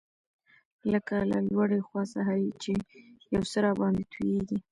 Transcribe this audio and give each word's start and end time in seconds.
لکه 0.91 1.15
له 1.29 1.37
لوړې 1.51 1.79
خوا 1.87 2.03
څخه 2.13 2.33
چي 2.61 2.73
یو 3.33 3.43
څه 3.51 3.57
راباندي 3.65 4.03
تویېږي. 4.13 4.57